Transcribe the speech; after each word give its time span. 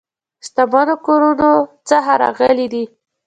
شتمنو 0.45 0.95
کورونو 1.05 1.51
څخه 1.89 2.11
راغلي 2.23 2.67
دي. 2.73 2.83